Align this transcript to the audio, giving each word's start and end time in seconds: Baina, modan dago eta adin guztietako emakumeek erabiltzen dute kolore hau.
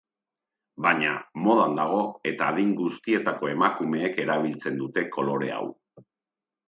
Baina, 0.85 1.09
modan 1.47 1.75
dago 1.81 1.99
eta 2.31 2.47
adin 2.53 2.73
guztietako 2.79 3.51
emakumeek 3.57 4.21
erabiltzen 4.25 4.81
dute 4.85 5.05
kolore 5.19 5.53
hau. 5.59 5.63